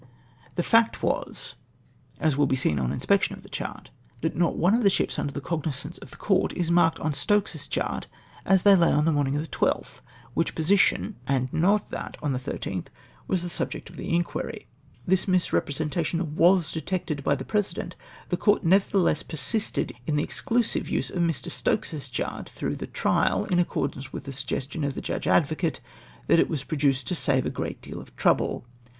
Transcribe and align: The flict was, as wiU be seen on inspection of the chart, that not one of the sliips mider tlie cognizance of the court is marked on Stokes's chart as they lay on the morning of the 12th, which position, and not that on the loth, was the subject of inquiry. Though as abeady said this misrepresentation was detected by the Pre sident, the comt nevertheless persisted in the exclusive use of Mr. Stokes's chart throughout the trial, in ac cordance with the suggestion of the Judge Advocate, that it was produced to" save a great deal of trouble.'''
The 0.55 0.63
flict 0.63 1.03
was, 1.03 1.53
as 2.19 2.33
wiU 2.33 2.47
be 2.47 2.55
seen 2.55 2.79
on 2.79 2.91
inspection 2.91 3.35
of 3.35 3.43
the 3.43 3.49
chart, 3.49 3.91
that 4.21 4.35
not 4.35 4.57
one 4.57 4.73
of 4.73 4.81
the 4.81 4.89
sliips 4.89 5.15
mider 5.19 5.39
tlie 5.39 5.43
cognizance 5.43 5.99
of 5.99 6.09
the 6.09 6.17
court 6.17 6.53
is 6.53 6.71
marked 6.71 6.97
on 6.99 7.13
Stokes's 7.13 7.67
chart 7.67 8.07
as 8.43 8.63
they 8.63 8.75
lay 8.75 8.91
on 8.91 9.05
the 9.05 9.11
morning 9.11 9.35
of 9.35 9.43
the 9.43 9.47
12th, 9.47 9.99
which 10.33 10.55
position, 10.55 11.17
and 11.27 11.53
not 11.53 11.91
that 11.91 12.17
on 12.23 12.33
the 12.33 12.41
loth, 12.47 12.85
was 13.27 13.43
the 13.43 13.47
subject 13.49 13.91
of 13.91 13.99
inquiry. 13.99 14.11
Though 14.25 14.33
as 14.49 14.65
abeady 14.65 14.85
said 14.85 14.99
this 15.05 15.27
misrepresentation 15.27 16.35
was 16.35 16.71
detected 16.71 17.23
by 17.23 17.35
the 17.35 17.45
Pre 17.45 17.61
sident, 17.61 17.93
the 18.29 18.37
comt 18.37 18.63
nevertheless 18.63 19.21
persisted 19.21 19.93
in 20.07 20.15
the 20.15 20.23
exclusive 20.23 20.89
use 20.89 21.11
of 21.11 21.21
Mr. 21.21 21.51
Stokes's 21.51 22.09
chart 22.09 22.49
throughout 22.49 22.79
the 22.79 22.87
trial, 22.87 23.45
in 23.45 23.59
ac 23.59 23.65
cordance 23.69 24.11
with 24.11 24.23
the 24.23 24.33
suggestion 24.33 24.83
of 24.83 24.95
the 24.95 25.01
Judge 25.01 25.27
Advocate, 25.27 25.79
that 26.25 26.39
it 26.39 26.49
was 26.49 26.63
produced 26.63 27.05
to" 27.05 27.13
save 27.13 27.45
a 27.45 27.51
great 27.51 27.83
deal 27.83 28.01
of 28.01 28.15
trouble.''' 28.15 28.65